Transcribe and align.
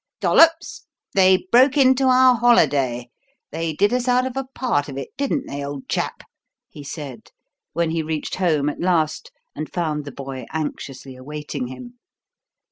"Dollops, 0.19 0.87
they 1.13 1.45
broke 1.51 1.77
into 1.77 2.05
our 2.05 2.33
holiday 2.33 3.11
they 3.51 3.71
did 3.71 3.93
us 3.93 4.07
out 4.07 4.25
of 4.25 4.35
a 4.35 4.47
part 4.55 4.89
of 4.89 4.97
it, 4.97 5.09
didn't 5.15 5.45
they, 5.45 5.63
old 5.63 5.87
chap?" 5.87 6.23
he 6.67 6.83
said, 6.83 7.29
when 7.73 7.91
he 7.91 8.01
reached 8.01 8.37
home 8.37 8.67
at 8.67 8.79
last 8.81 9.31
and 9.55 9.71
found 9.71 10.05
the 10.05 10.11
boy 10.11 10.47
anxiously 10.51 11.15
awaiting 11.15 11.67
him. 11.67 11.99